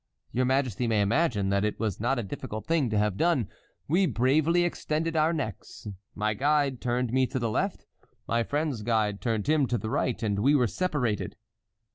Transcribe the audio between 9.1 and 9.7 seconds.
turned him